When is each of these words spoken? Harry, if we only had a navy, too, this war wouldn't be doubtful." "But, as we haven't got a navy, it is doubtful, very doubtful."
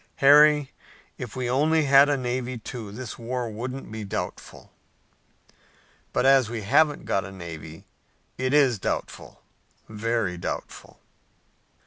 Harry, 0.15 0.71
if 1.19 1.35
we 1.35 1.47
only 1.47 1.83
had 1.83 2.09
a 2.09 2.17
navy, 2.17 2.57
too, 2.57 2.91
this 2.91 3.19
war 3.19 3.47
wouldn't 3.51 3.91
be 3.91 4.03
doubtful." 4.03 4.71
"But, 6.11 6.25
as 6.25 6.49
we 6.49 6.63
haven't 6.63 7.05
got 7.05 7.23
a 7.23 7.31
navy, 7.31 7.85
it 8.35 8.51
is 8.51 8.79
doubtful, 8.79 9.43
very 9.87 10.37
doubtful." 10.39 10.99